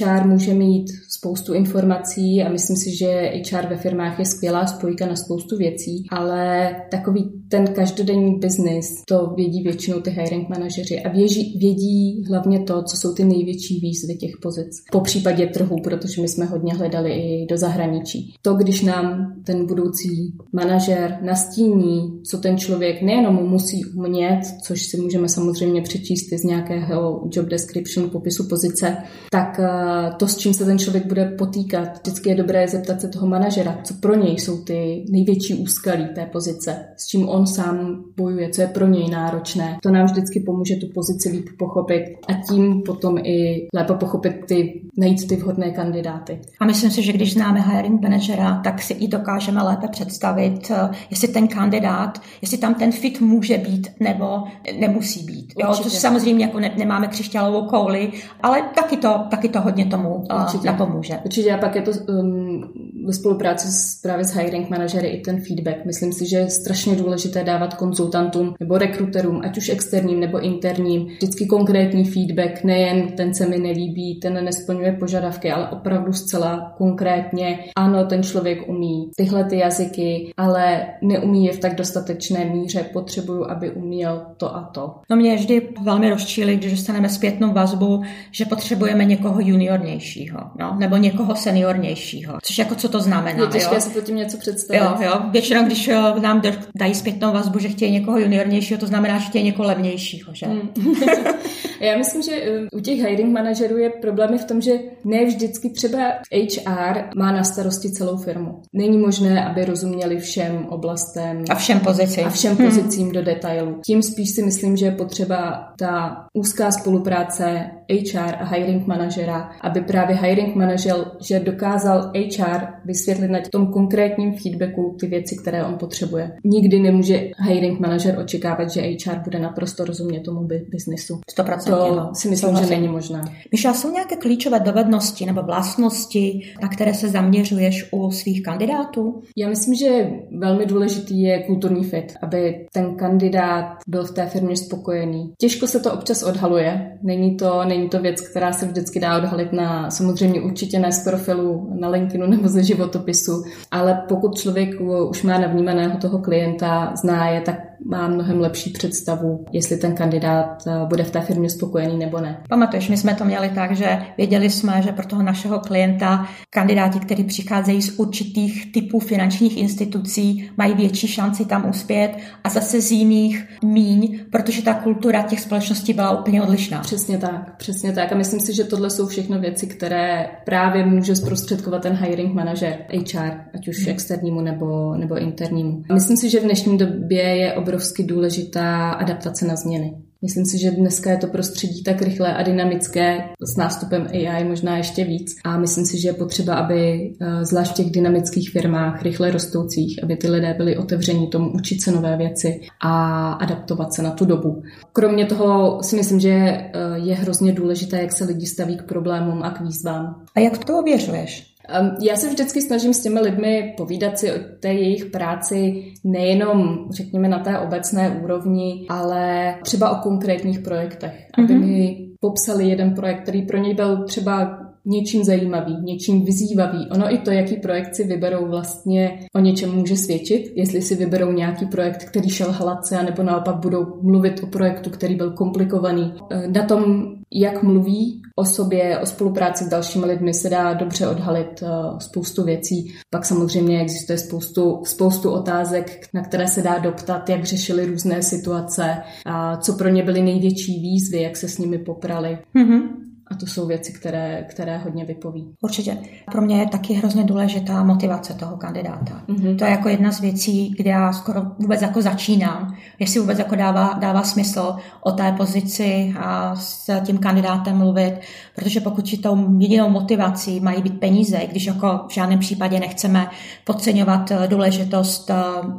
HR 0.00 0.26
může 0.26 0.54
mít 0.54 0.86
spoustu 1.08 1.54
informací 1.54 2.42
a 2.42 2.48
myslím 2.48 2.76
si, 2.76 2.96
že 2.96 3.32
HR 3.50 3.66
ve 3.66 3.76
firmách 3.76 4.18
je 4.18 4.24
skvělá 4.24 4.66
spojka 4.66 5.06
na 5.06 5.16
spoustu 5.16 5.56
věcí, 5.56 6.06
ale 6.10 6.70
takový 6.90 7.32
ten 7.48 7.66
každodenní 7.66 8.38
biznis, 8.38 9.02
to 9.08 9.32
vědí 9.36 9.62
většinou 9.62 10.00
ty 10.00 10.10
hiring 10.10 10.48
manažeři 10.48 11.00
a 11.00 11.08
vědí, 11.08 11.58
vědí 11.58 12.24
hlavně 12.28 12.60
to, 12.60 12.82
co 12.82 12.96
jsou 12.96 13.14
ty 13.14 13.24
největší 13.24 13.80
výzvy 13.80 14.16
těch 14.16 14.36
pozic. 14.42 14.68
Po 14.92 15.00
případě 15.00 15.46
trhu, 15.46 15.76
protože 15.84 16.22
my 16.22 16.28
jsme 16.28 16.44
hodně 16.44 16.74
hledali 16.74 17.12
i 17.12 17.46
do 17.46 17.56
zahraničí. 17.56 18.34
To, 18.42 18.57
když 18.58 18.82
nám 18.82 19.34
ten 19.44 19.66
budoucí 19.66 20.34
manažer 20.52 21.18
nastíní, 21.22 22.20
co 22.22 22.38
ten 22.38 22.58
člověk 22.58 23.02
nejenom 23.02 23.34
musí 23.34 23.84
umět, 23.84 24.40
což 24.62 24.82
si 24.82 25.00
můžeme 25.00 25.28
samozřejmě 25.28 25.82
přečíst 25.82 26.30
z 26.32 26.44
nějakého 26.44 27.28
job 27.32 27.46
description, 27.46 28.10
popisu 28.10 28.48
pozice, 28.48 28.96
tak 29.30 29.60
eh, 29.60 30.10
to, 30.16 30.28
s 30.28 30.36
čím 30.36 30.54
se 30.54 30.64
ten 30.64 30.78
člověk 30.78 31.06
bude 31.06 31.24
potýkat, 31.38 31.98
vždycky 31.98 32.28
je 32.28 32.34
dobré 32.34 32.68
zeptat 32.68 33.00
se 33.00 33.08
toho 33.08 33.26
manažera, 33.26 33.78
co 33.84 33.94
pro 33.94 34.14
něj 34.14 34.38
jsou 34.38 34.64
ty 34.64 35.04
největší 35.10 35.54
úskalí 35.54 36.06
té 36.14 36.26
pozice, 36.26 36.76
s 36.96 37.06
čím 37.06 37.28
on 37.28 37.46
sám 37.46 38.04
bojuje, 38.16 38.50
co 38.50 38.60
je 38.60 38.66
pro 38.66 38.86
něj 38.86 39.10
náročné. 39.10 39.78
To 39.82 39.90
nám 39.90 40.06
vždycky 40.06 40.40
pomůže 40.40 40.76
tu 40.76 40.86
pozici 40.94 41.28
líp 41.28 41.48
pochopit 41.58 42.04
a 42.28 42.32
tím 42.50 42.82
potom 42.86 43.18
i 43.18 43.66
lépe 43.74 43.94
pochopit 43.94 44.32
ty, 44.48 44.82
najít 44.96 45.28
ty 45.28 45.36
vhodné 45.36 45.70
kandidáty. 45.70 46.40
A 46.60 46.64
myslím 46.64 46.90
si, 46.90 47.02
že 47.02 47.12
když 47.12 47.32
známe 47.32 47.60
hiring 47.60 48.02
manažera, 48.02 48.47
tak 48.54 48.82
si 48.82 48.92
i 48.92 49.08
dokážeme 49.08 49.62
lépe 49.62 49.88
představit, 49.88 50.70
eh, 50.70 50.90
jestli 51.10 51.28
ten 51.28 51.48
kandidát, 51.48 52.22
jestli 52.42 52.58
tam 52.58 52.74
ten 52.74 52.92
fit 52.92 53.20
může 53.20 53.58
být 53.58 53.88
nebo 54.00 54.44
nemusí 54.80 55.24
být. 55.24 55.52
Jo, 55.58 55.74
to 55.82 55.90
samozřejmě 55.90 56.44
jako 56.44 56.60
ne, 56.60 56.72
nemáme 56.76 57.06
křišťálovou 57.06 57.66
kouli, 57.66 58.12
ale 58.40 58.62
taky 58.74 58.96
to, 58.96 59.20
taky 59.30 59.48
to 59.48 59.60
hodně 59.60 59.86
tomu 59.86 60.14
uh, 60.14 60.42
Určitě. 60.42 60.66
napomůže. 60.66 61.18
Určitě 61.24 61.52
a 61.52 61.58
pak 61.58 61.76
je 61.76 61.82
to 61.82 61.90
um, 62.08 62.62
ve 63.06 63.12
spolupráci 63.12 63.68
s, 63.68 64.00
právě 64.02 64.24
s 64.24 64.34
hiring 64.34 64.70
manažery 64.70 65.08
i 65.08 65.20
ten 65.20 65.40
feedback. 65.40 65.84
Myslím 65.84 66.12
si, 66.12 66.28
že 66.28 66.36
je 66.36 66.50
strašně 66.50 66.96
důležité 66.96 67.44
dávat 67.44 67.74
konzultantům 67.74 68.54
nebo 68.60 68.78
rekruterům, 68.78 69.40
ať 69.44 69.58
už 69.58 69.68
externím 69.68 70.20
nebo 70.20 70.40
interním, 70.40 71.06
vždycky 71.06 71.46
konkrétní 71.46 72.04
feedback, 72.04 72.64
nejen 72.64 73.08
ten 73.16 73.34
se 73.34 73.46
mi 73.46 73.58
nelíbí, 73.58 74.20
ten 74.20 74.44
nesplňuje 74.44 74.92
požadavky, 74.92 75.50
ale 75.50 75.68
opravdu 75.68 76.12
zcela 76.12 76.74
konkrétně, 76.78 77.58
ano, 77.76 78.04
ten 78.04 78.22
člověk 78.22 78.37
umí 78.68 79.10
tyhle 79.16 79.44
ty 79.44 79.58
jazyky, 79.58 80.32
ale 80.36 80.86
neumí 81.02 81.46
je 81.46 81.52
v 81.52 81.58
tak 81.58 81.74
dostatečné 81.74 82.44
míře, 82.44 82.82
potřebuju, 82.92 83.44
aby 83.50 83.70
uměl 83.70 84.22
to 84.36 84.56
a 84.56 84.70
to. 84.74 84.94
No 85.10 85.16
mě 85.16 85.36
vždy 85.36 85.68
velmi 85.82 86.10
rozčíli, 86.10 86.56
když 86.56 86.72
dostaneme 86.72 87.08
zpětnou 87.08 87.52
vazbu, 87.52 88.02
že 88.30 88.44
potřebujeme 88.44 89.04
někoho 89.04 89.40
juniornějšího, 89.40 90.40
no, 90.58 90.76
nebo 90.78 90.96
někoho 90.96 91.36
seniornějšího, 91.36 92.38
což 92.42 92.58
jako 92.58 92.74
co 92.74 92.88
to 92.88 93.00
znamená. 93.00 93.44
Je 93.44 93.46
těžké 93.46 93.74
jo? 93.74 93.80
pod 93.94 94.04
tím 94.04 94.16
něco 94.16 94.38
představit. 94.38 94.80
Jo, 94.80 94.96
jo. 95.00 95.20
Většinou, 95.30 95.64
když 95.64 95.88
eh, 95.88 96.20
nám 96.20 96.42
dají 96.74 96.94
zpětnou 96.94 97.32
vazbu, 97.32 97.58
že 97.58 97.68
chtějí 97.68 97.92
někoho 97.92 98.18
juniornějšího, 98.18 98.80
to 98.80 98.86
znamená, 98.86 99.18
že 99.18 99.26
chtějí 99.26 99.44
někoho 99.44 99.68
levnějšího, 99.68 100.34
že? 100.34 100.46
Hmm. 100.46 100.68
Já 101.80 101.98
myslím, 101.98 102.22
že 102.22 102.32
eh, 102.32 102.66
u 102.72 102.80
těch 102.80 102.98
hiring 102.98 103.32
manažerů 103.32 103.76
je 103.76 103.90
problémy 103.90 104.38
v 104.38 104.44
tom, 104.44 104.60
že 104.60 104.72
ne 105.04 105.24
vždycky 105.24 105.70
třeba 105.70 105.98
HR 106.32 106.98
má 107.16 107.32
na 107.32 107.44
starosti 107.44 107.90
celou 107.90 108.16
firmu. 108.16 108.62
Není 108.72 108.98
možné, 108.98 109.44
aby 109.44 109.64
rozuměli 109.64 110.18
všem 110.18 110.66
oblastem 110.68 111.44
a 111.50 111.54
všem 111.54 111.80
pozicím, 111.80 112.26
a 112.26 112.30
všem 112.30 112.56
hmm. 112.56 112.66
pozicím 112.66 113.02
hmm. 113.02 113.12
do 113.12 113.22
detailu. 113.22 113.80
Tím 113.86 114.02
spíš 114.02 114.30
si 114.30 114.42
myslím, 114.42 114.76
že 114.76 114.86
je 114.86 114.92
potřeba 114.92 115.72
ta 115.78 116.26
úzká 116.32 116.70
spolupráce 116.70 117.70
HR 117.90 118.34
a 118.40 118.44
hiring 118.44 118.86
manažera, 118.86 119.50
aby 119.60 119.80
právě 119.80 120.16
hiring 120.16 120.56
manažer 120.56 120.88
že 121.20 121.40
dokázal 121.40 122.12
HR 122.14 122.66
vysvětlit 122.84 123.28
na 123.28 123.38
tom 123.50 123.72
konkrétním 123.72 124.32
feedbacku 124.32 124.96
ty 125.00 125.06
věci, 125.06 125.36
které 125.36 125.64
on 125.64 125.78
potřebuje. 125.78 126.32
Nikdy 126.44 126.80
nemůže 126.80 127.30
hiring 127.48 127.80
manažer 127.80 128.18
očekávat, 128.18 128.70
že 128.70 128.80
HR 128.80 129.18
bude 129.24 129.38
naprosto 129.38 129.84
rozumět 129.84 130.20
tomu 130.20 130.48
biznisu. 130.70 131.20
100%. 131.38 131.67
To 131.76 131.94
no. 131.94 132.10
si 132.14 132.28
myslím, 132.28 132.56
že 132.56 132.66
není 132.66 132.88
možné. 132.88 133.22
Myšla, 133.52 133.74
jsou 133.74 133.92
nějaké 133.92 134.16
klíčové 134.16 134.60
dovednosti 134.60 135.26
nebo 135.26 135.42
vlastnosti, 135.42 136.40
na 136.62 136.68
které 136.68 136.94
se 136.94 137.08
zaměřuješ 137.08 137.88
u 137.92 138.10
svých 138.10 138.42
kandidátů? 138.42 139.22
Já 139.36 139.48
myslím, 139.48 139.74
že 139.74 140.10
velmi 140.38 140.66
důležitý 140.66 141.22
je 141.22 141.42
kulturní 141.42 141.84
fit, 141.84 142.14
aby 142.22 142.66
ten 142.72 142.94
kandidát 142.96 143.76
byl 143.88 144.04
v 144.04 144.10
té 144.10 144.26
firmě 144.26 144.56
spokojený. 144.56 145.32
Těžko 145.38 145.66
se 145.66 145.80
to 145.80 145.92
občas 145.92 146.22
odhaluje. 146.22 146.98
Není 147.02 147.36
to, 147.36 147.64
není 147.64 147.88
to 147.88 148.00
věc, 148.00 148.20
která 148.20 148.52
se 148.52 148.66
vždycky 148.66 149.00
dá 149.00 149.16
odhalit 149.16 149.52
na, 149.52 149.90
samozřejmě 149.90 150.40
určitě 150.40 150.78
ne 150.78 150.92
z 150.92 151.04
profilu 151.04 151.76
na 151.80 151.88
LinkedInu 151.88 152.26
nebo 152.26 152.48
ze 152.48 152.62
životopisu, 152.62 153.42
ale 153.70 154.04
pokud 154.08 154.38
člověk 154.38 154.80
už 155.10 155.22
má 155.22 155.38
navnímaného 155.38 155.98
toho 155.98 156.18
klienta, 156.18 156.92
zná 156.96 157.28
je, 157.28 157.40
tak 157.40 157.67
má 157.84 158.08
mnohem 158.08 158.40
lepší 158.40 158.70
představu, 158.70 159.44
jestli 159.52 159.76
ten 159.76 159.94
kandidát 159.94 160.62
eh, 160.66 160.86
bude 160.86 161.04
v 161.04 161.10
té 161.10 161.20
firmě 161.20 161.50
spokojený 161.50 161.98
nebo 161.98 162.20
ne. 162.20 162.42
Pamatuješ, 162.48 162.88
my 162.88 162.96
jsme 162.96 163.14
to 163.14 163.24
měli 163.24 163.48
tak, 163.48 163.76
že 163.76 163.98
věděli 164.16 164.50
jsme, 164.50 164.82
že 164.82 164.92
pro 164.92 165.06
toho 165.06 165.22
našeho 165.22 165.58
klienta 165.58 166.28
kandidáti, 166.50 167.00
kteří 167.00 167.24
přicházejí 167.24 167.82
z 167.82 167.98
určitých 167.98 168.72
typů 168.72 169.00
finančních 169.00 169.56
institucí, 169.56 170.50
mají 170.56 170.74
větší 170.74 171.08
šanci 171.08 171.44
tam 171.44 171.70
uspět 171.70 172.16
a 172.44 172.48
zase 172.48 172.80
z 172.80 172.90
jiných 172.90 173.46
míň, 173.64 174.20
protože 174.32 174.62
ta 174.62 174.74
kultura 174.74 175.22
těch 175.22 175.40
společností 175.40 175.92
byla 175.92 176.20
úplně 176.20 176.42
odlišná. 176.42 176.80
Přesně 176.80 177.18
tak, 177.18 177.56
přesně 177.56 177.92
tak. 177.92 178.12
A 178.12 178.16
myslím 178.16 178.40
si, 178.40 178.54
že 178.54 178.64
tohle 178.64 178.90
jsou 178.90 179.06
všechno 179.06 179.40
věci, 179.40 179.66
které 179.66 180.30
právě 180.44 180.86
může 180.86 181.16
zprostředkovat 181.16 181.82
ten 181.82 181.92
hiring 181.92 182.34
manažer 182.34 182.78
HR, 182.90 183.32
ať 183.54 183.68
už 183.68 183.78
hmm. 183.78 183.90
externímu 183.90 184.40
nebo, 184.40 184.96
nebo 184.96 185.18
internímu. 185.18 185.82
Myslím 185.92 186.16
si, 186.16 186.30
že 186.30 186.40
v 186.40 186.44
dnešní 186.44 186.78
době 186.78 187.22
je 187.22 187.54
obrovsky 187.68 188.02
důležitá 188.02 188.90
adaptace 188.90 189.46
na 189.46 189.56
změny. 189.56 189.94
Myslím 190.22 190.44
si, 190.46 190.58
že 190.58 190.70
dneska 190.70 191.10
je 191.10 191.16
to 191.16 191.26
prostředí 191.26 191.82
tak 191.82 192.02
rychlé 192.02 192.34
a 192.34 192.42
dynamické 192.42 193.18
s 193.40 193.56
nástupem 193.56 194.06
AI 194.12 194.44
možná 194.44 194.76
ještě 194.76 195.04
víc. 195.04 195.36
A 195.44 195.58
myslím 195.58 195.84
si, 195.84 196.00
že 196.00 196.08
je 196.08 196.12
potřeba, 196.12 196.54
aby 196.54 197.10
eh, 197.20 197.44
zvlášť 197.44 197.72
v 197.72 197.74
těch 197.74 197.90
dynamických 197.90 198.50
firmách, 198.50 199.02
rychle 199.02 199.30
rostoucích, 199.30 200.02
aby 200.02 200.16
ty 200.16 200.30
lidé 200.30 200.54
byli 200.54 200.76
otevření 200.76 201.26
tomu 201.26 201.52
učit 201.52 201.82
se 201.82 201.92
nové 201.92 202.16
věci 202.16 202.60
a 202.80 203.32
adaptovat 203.32 203.94
se 203.94 204.02
na 204.02 204.10
tu 204.10 204.24
dobu. 204.24 204.62
Kromě 204.92 205.26
toho 205.26 205.78
si 205.82 205.96
myslím, 205.96 206.20
že 206.20 206.30
eh, 206.30 206.70
je 206.94 207.14
hrozně 207.14 207.52
důležité, 207.52 208.02
jak 208.02 208.12
se 208.12 208.24
lidi 208.24 208.46
staví 208.46 208.76
k 208.76 208.82
problémům 208.82 209.42
a 209.42 209.50
k 209.50 209.60
výzvám. 209.60 210.24
A 210.34 210.40
jak 210.40 210.64
to 210.64 210.78
ověřuješ? 210.78 211.57
Já 212.02 212.16
se 212.16 212.28
vždycky 212.28 212.62
snažím 212.62 212.94
s 212.94 213.02
těmi 213.02 213.20
lidmi 213.20 213.74
povídat 213.76 214.18
si 214.18 214.32
o 214.32 214.34
té 214.60 214.68
jejich 214.68 215.06
práci 215.06 215.84
nejenom, 216.04 216.86
řekněme, 216.90 217.28
na 217.28 217.38
té 217.38 217.58
obecné 217.58 218.20
úrovni, 218.24 218.86
ale 218.88 219.54
třeba 219.62 219.90
o 219.90 220.02
konkrétních 220.02 220.60
projektech, 220.60 221.26
aby 221.38 221.54
mm-hmm. 221.54 221.66
mi 221.66 222.08
popsali 222.20 222.68
jeden 222.68 222.94
projekt, 222.94 223.22
který 223.22 223.42
pro 223.42 223.58
něj 223.58 223.74
byl 223.74 224.04
třeba 224.04 224.58
něčím 224.84 225.24
zajímavý, 225.24 225.76
něčím 225.82 226.24
vyzývavý. 226.24 226.86
Ono 226.90 227.14
i 227.14 227.18
to, 227.18 227.30
jaký 227.30 227.56
projekt 227.56 227.94
si 227.94 228.04
vyberou, 228.04 228.46
vlastně 228.46 229.18
o 229.34 229.38
něčem 229.38 229.74
může 229.74 229.96
svědčit. 229.96 230.52
Jestli 230.56 230.82
si 230.82 230.94
vyberou 230.94 231.32
nějaký 231.32 231.66
projekt, 231.66 232.04
který 232.04 232.28
šel 232.30 232.52
hladce, 232.52 233.02
nebo 233.02 233.22
naopak 233.22 233.56
budou 233.56 233.86
mluvit 234.02 234.40
o 234.42 234.46
projektu, 234.46 234.90
který 234.90 235.14
byl 235.14 235.30
komplikovaný. 235.30 236.14
Na 236.46 236.62
tom, 236.62 237.06
jak 237.32 237.62
mluví 237.62 238.22
o 238.38 238.44
sobě, 238.44 238.98
o 238.98 239.06
spolupráci 239.06 239.64
s 239.64 239.68
dalšími 239.68 240.06
lidmi 240.06 240.34
se 240.34 240.50
dá 240.50 240.74
dobře 240.74 241.08
odhalit 241.08 241.62
e, 241.62 241.66
spoustu 241.98 242.44
věcí. 242.44 242.94
Pak 243.10 243.24
samozřejmě 243.24 243.80
existuje 243.80 244.18
spoustu, 244.18 244.82
spoustu 244.84 245.30
otázek, 245.30 246.08
na 246.14 246.22
které 246.22 246.48
se 246.48 246.62
dá 246.62 246.78
doptat, 246.78 247.28
jak 247.28 247.44
řešili 247.44 247.86
různé 247.86 248.22
situace, 248.22 248.96
a 249.26 249.56
co 249.56 249.72
pro 249.72 249.88
ně 249.88 250.02
byly 250.02 250.22
největší 250.22 250.80
výzvy, 250.80 251.22
jak 251.22 251.36
se 251.36 251.48
s 251.48 251.58
nimi 251.58 251.78
poprali. 251.78 252.38
Mm-hmm. 252.56 252.82
A 253.30 253.34
to 253.34 253.46
jsou 253.46 253.66
věci, 253.66 253.92
které, 253.92 254.46
které 254.50 254.78
hodně 254.78 255.04
vypoví. 255.04 255.54
Určitě. 255.62 255.98
Pro 256.32 256.42
mě 256.42 256.60
je 256.60 256.66
taky 256.66 256.94
hrozně 256.94 257.24
důležitá 257.24 257.84
motivace 257.84 258.34
toho 258.34 258.56
kandidáta. 258.56 259.22
Mm-hmm. 259.28 259.56
To 259.56 259.64
je 259.64 259.70
jako 259.70 259.88
jedna 259.88 260.12
z 260.12 260.20
věcí, 260.20 260.74
kde 260.76 260.90
já 260.90 261.12
skoro 261.12 261.42
vůbec 261.58 261.82
jako 261.82 262.02
začínám, 262.02 262.76
jestli 262.98 263.20
vůbec 263.20 263.38
jako 263.38 263.54
dává, 263.54 263.92
dává 263.92 264.22
smysl 264.22 264.76
o 265.00 265.12
té 265.12 265.32
pozici 265.32 266.14
a 266.18 266.56
s 266.56 267.00
tím 267.00 267.18
kandidátem 267.18 267.76
mluvit, 267.76 268.14
protože 268.54 268.80
pokud 268.80 269.20
tou 269.22 269.58
jedinou 269.58 269.90
motivací 269.90 270.60
mají 270.60 270.82
být 270.82 271.00
peníze, 271.00 271.40
když 271.50 271.66
jako 271.66 272.00
v 272.08 272.14
žádném 272.14 272.38
případě 272.38 272.80
nechceme 272.80 273.30
podceňovat 273.64 274.32
důležitost 274.46 275.30
eh, 275.30 275.34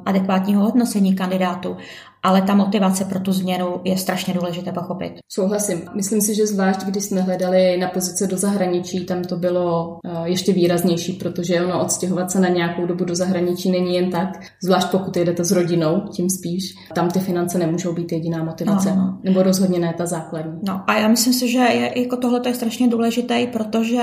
adekvátního 0.05 0.61
hodnocení 0.61 1.15
kandidátu, 1.15 1.77
ale 2.23 2.41
ta 2.41 2.55
motivace 2.55 3.05
pro 3.05 3.19
tu 3.19 3.31
změnu 3.31 3.81
je 3.83 3.97
strašně 3.97 4.33
důležité 4.33 4.71
pochopit. 4.71 5.13
Souhlasím. 5.31 5.81
Myslím 5.95 6.21
si, 6.21 6.35
že 6.35 6.47
zvlášť, 6.47 6.83
když 6.83 7.03
jsme 7.03 7.21
hledali 7.21 7.77
na 7.77 7.87
pozice 7.87 8.27
do 8.27 8.37
zahraničí, 8.37 9.05
tam 9.05 9.23
to 9.23 9.35
bylo 9.35 9.99
eh, 10.05 10.29
ještě 10.29 10.53
výraznější, 10.53 11.13
protože 11.13 11.61
ono 11.61 11.81
odstěhovat 11.81 12.31
se 12.31 12.39
na 12.39 12.49
nějakou 12.49 12.85
dobu 12.85 13.05
do 13.05 13.15
zahraničí 13.15 13.71
není 13.71 13.95
jen 13.95 14.11
tak, 14.11 14.29
zvlášť 14.63 14.91
pokud 14.91 15.17
jedete 15.17 15.43
s 15.43 15.51
rodinou, 15.51 16.01
tím 16.11 16.29
spíš. 16.29 16.75
Tam 16.95 17.09
ty 17.09 17.19
finance 17.19 17.57
nemůžou 17.57 17.93
být 17.93 18.11
jediná 18.11 18.43
motivace, 18.43 18.95
no. 18.95 19.19
nebo 19.23 19.43
rozhodně 19.43 19.79
ne 19.79 19.93
ta 19.97 20.05
základní. 20.05 20.59
No 20.67 20.81
a 20.87 20.99
já 20.99 21.07
myslím 21.07 21.33
si, 21.33 21.51
že 21.51 21.59
je, 21.59 22.01
jako 22.01 22.17
tohle 22.17 22.41
je 22.45 22.53
strašně 22.53 22.87
důležité, 22.87 23.47
protože 23.47 24.01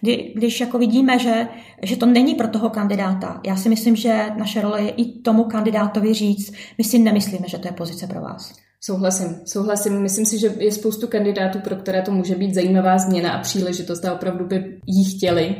kdy, 0.00 0.32
když 0.36 0.60
jako 0.60 0.78
vidíme, 0.78 1.18
že, 1.18 1.48
že 1.82 1.96
to 1.96 2.06
není 2.06 2.34
pro 2.34 2.48
toho 2.48 2.70
kandidáta, 2.70 3.40
já 3.46 3.56
si 3.56 3.68
myslím, 3.68 3.96
že 3.96 4.26
naše 4.38 4.60
role 4.60 4.82
je 4.82 4.90
i 4.90 5.04
tomu 5.04 5.44
kandidátovi 5.44 6.14
říct, 6.14 6.52
my 6.78 6.84
si 6.84 6.98
nemyslíme, 6.98 7.48
že 7.50 7.58
to 7.58 7.68
je 7.68 7.72
pozice 7.72 8.06
pro 8.06 8.20
vás. 8.20 8.52
Souhlasím, 8.82 9.40
souhlasím. 9.44 10.02
Myslím 10.02 10.26
si, 10.26 10.38
že 10.38 10.54
je 10.58 10.72
spoustu 10.72 11.06
kandidátů, 11.06 11.58
pro 11.58 11.76
které 11.76 12.02
to 12.02 12.12
může 12.12 12.34
být 12.34 12.54
zajímavá 12.54 12.98
změna 12.98 13.32
a 13.32 13.40
příležitost 13.40 14.04
a 14.04 14.14
opravdu 14.14 14.46
by 14.46 14.80
jí 14.86 15.04
chtěli, 15.04 15.56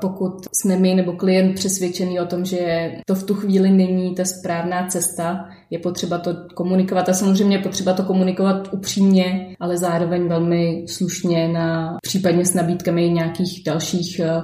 pokud 0.00 0.32
jsme 0.62 0.76
my 0.76 0.94
nebo 0.94 1.12
klient 1.12 1.54
přesvědčený 1.54 2.20
o 2.20 2.26
tom, 2.26 2.44
že 2.44 2.92
to 3.06 3.14
v 3.14 3.24
tu 3.24 3.34
chvíli 3.34 3.70
není 3.70 4.14
ta 4.14 4.24
správná 4.24 4.86
cesta, 4.86 5.48
je 5.70 5.78
potřeba 5.78 6.18
to 6.18 6.36
komunikovat 6.54 7.08
a 7.08 7.12
samozřejmě 7.12 7.56
je 7.56 7.62
potřeba 7.62 7.92
to 7.92 8.02
komunikovat 8.02 8.68
upřímně, 8.72 9.56
ale 9.60 9.78
zároveň 9.78 10.28
velmi 10.28 10.84
slušně 10.88 11.48
na 11.48 11.96
případně 12.02 12.44
s 12.44 12.54
nabídkami 12.54 13.10
nějakých 13.10 13.62
dalších 13.64 14.20
eh, 14.20 14.42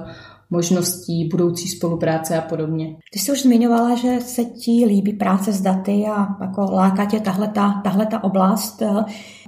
možností 0.49 1.27
budoucí 1.27 1.67
spolupráce 1.67 2.37
a 2.37 2.41
podobně. 2.41 2.95
Ty 3.13 3.19
jsi 3.19 3.31
už 3.31 3.41
zmiňovala, 3.41 3.95
že 3.95 4.19
se 4.21 4.45
ti 4.45 4.85
líbí 4.85 5.13
práce 5.13 5.51
s 5.51 5.61
daty 5.61 6.05
a 6.07 6.27
jako 6.41 6.61
láká 6.61 7.05
tě 7.05 7.19
tahle 7.19 8.05
ta 8.05 8.23
oblast. 8.23 8.83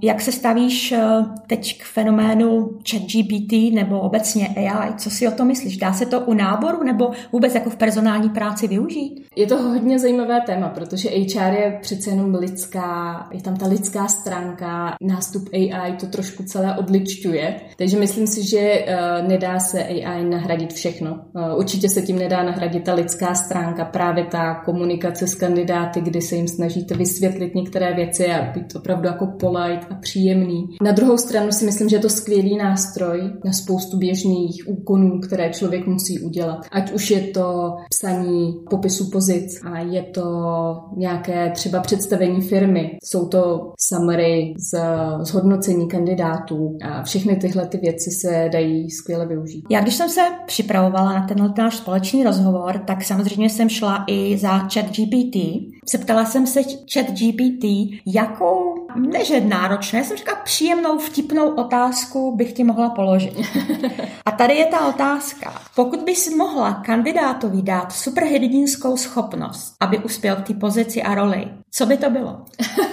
Jak 0.01 0.21
se 0.21 0.31
stavíš 0.31 0.91
eh, 0.91 1.01
teď 1.47 1.81
k 1.81 1.83
fenoménu 1.83 2.69
ChatGPT 2.89 3.73
nebo 3.73 3.99
obecně 3.99 4.47
AI? 4.47 4.93
Co 4.97 5.09
si 5.09 5.27
o 5.27 5.31
to 5.31 5.45
myslíš? 5.45 5.77
Dá 5.77 5.93
se 5.93 6.05
to 6.05 6.19
u 6.19 6.33
náboru 6.33 6.83
nebo 6.83 7.11
vůbec 7.31 7.55
jako 7.55 7.69
v 7.69 7.75
personální 7.75 8.29
práci 8.29 8.67
využít? 8.67 9.25
Je 9.35 9.47
to 9.47 9.57
hodně 9.57 9.99
zajímavé 9.99 10.41
téma, 10.45 10.69
protože 10.69 11.09
HR 11.09 11.53
je 11.53 11.79
přece 11.81 12.09
jenom 12.09 12.35
lidská, 12.35 13.27
je 13.31 13.41
tam 13.41 13.57
ta 13.57 13.67
lidská 13.67 14.07
stránka, 14.07 14.95
nástup 15.01 15.49
AI 15.53 15.93
to 15.99 16.05
trošku 16.05 16.43
celé 16.43 16.77
odličťuje. 16.77 17.61
Takže 17.77 17.99
myslím 17.99 18.27
si, 18.27 18.49
že 18.49 18.59
eh, 18.59 19.21
nedá 19.27 19.59
se 19.59 19.83
AI 19.83 20.23
nahradit 20.23 20.73
všechno. 20.73 20.90
Eh, 21.01 21.55
určitě 21.55 21.89
se 21.89 22.01
tím 22.01 22.19
nedá 22.19 22.43
nahradit 22.43 22.83
ta 22.83 22.93
lidská 22.93 23.35
stránka, 23.35 23.85
právě 23.85 24.25
ta 24.25 24.55
komunikace 24.55 25.27
s 25.27 25.35
kandidáty, 25.35 26.01
kdy 26.01 26.21
se 26.21 26.35
jim 26.35 26.47
snažíte 26.47 26.95
vysvětlit 26.95 27.55
některé 27.55 27.93
věci 27.93 28.27
a 28.27 28.51
být 28.51 28.75
opravdu 28.75 29.07
jako 29.07 29.27
polite 29.27 29.87
a 29.89 29.95
příjemný. 29.95 30.65
Na 30.81 30.91
druhou 30.91 31.17
stranu 31.17 31.51
si 31.51 31.65
myslím, 31.65 31.89
že 31.89 31.95
je 31.95 31.99
to 31.99 32.09
skvělý 32.09 32.57
nástroj 32.57 33.21
na 33.45 33.51
spoustu 33.51 33.97
běžných 33.97 34.63
úkonů, 34.67 35.19
které 35.19 35.49
člověk 35.49 35.87
musí 35.87 36.19
udělat. 36.19 36.57
Ať 36.71 36.91
už 36.91 37.11
je 37.11 37.21
to 37.21 37.75
psaní 37.89 38.53
popisu 38.69 39.09
pozic 39.11 39.61
a 39.63 39.79
je 39.79 40.03
to 40.03 40.23
nějaké 40.97 41.51
třeba 41.51 41.79
představení 41.79 42.41
firmy, 42.41 42.97
jsou 43.03 43.27
to 43.27 43.73
summary 43.79 44.53
z 44.57 44.79
zhodnocení 45.21 45.87
kandidátů 45.87 46.77
a 46.83 47.03
všechny 47.03 47.35
tyhle 47.35 47.67
ty 47.67 47.77
věci 47.77 48.11
se 48.11 48.49
dají 48.53 48.91
skvěle 48.91 49.27
využít. 49.27 49.65
Já 49.69 49.81
když 49.81 49.95
jsem 49.95 50.09
se 50.09 50.21
připravovala 50.81 51.19
na 51.19 51.27
tenhle 51.27 51.53
náš 51.57 51.75
společný 51.75 52.23
rozhovor, 52.23 52.77
tak 52.87 53.03
samozřejmě 53.03 53.49
jsem 53.49 53.69
šla 53.69 54.03
i 54.07 54.37
za 54.37 54.57
chat 54.57 54.85
GPT. 54.85 55.35
Zeptala 55.91 56.25
jsem 56.25 56.47
se 56.47 56.63
chat 56.93 57.05
GPT, 57.05 57.65
jakou, 58.05 58.87
neže 58.95 59.41
náročné, 59.41 60.03
jsem 60.03 60.17
říkala 60.17 60.41
příjemnou, 60.43 60.99
vtipnou 60.99 61.49
otázku 61.49 62.35
bych 62.35 62.53
ti 62.53 62.63
mohla 62.63 62.89
položit. 62.89 63.33
A 64.25 64.31
tady 64.31 64.55
je 64.55 64.65
ta 64.65 64.87
otázka. 64.87 65.61
Pokud 65.75 65.99
bys 65.99 66.35
mohla 66.35 66.73
kandidátovi 66.73 67.61
dát 67.61 67.91
superhrdinskou 67.91 68.97
schopnost, 68.97 69.75
aby 69.79 69.99
uspěl 69.99 70.35
v 70.35 70.41
té 70.41 70.53
pozici 70.53 71.03
a 71.03 71.15
roli, 71.15 71.47
co 71.71 71.85
by 71.85 71.97
to 71.97 72.09
bylo? 72.09 72.45